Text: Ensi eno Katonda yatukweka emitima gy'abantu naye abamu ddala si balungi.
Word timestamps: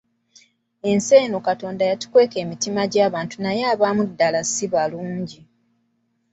Ensi 0.89 1.13
eno 1.23 1.37
Katonda 1.47 1.83
yatukweka 1.89 2.37
emitima 2.43 2.81
gy'abantu 2.91 3.35
naye 3.43 3.63
abamu 3.73 4.03
ddala 4.09 4.39
si 4.51 4.65
balungi. 4.73 5.39